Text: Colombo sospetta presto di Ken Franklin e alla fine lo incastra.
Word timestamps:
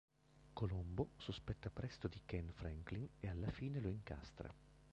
Colombo 0.53 1.09
sospetta 1.17 1.69
presto 1.69 2.07
di 2.07 2.21
Ken 2.25 2.51
Franklin 2.55 3.07
e 3.19 3.29
alla 3.29 3.51
fine 3.51 3.79
lo 3.79 3.89
incastra. 3.89 4.51